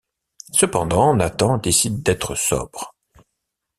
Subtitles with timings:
[0.53, 2.95] Cependant, Nathan décide d'être sobre.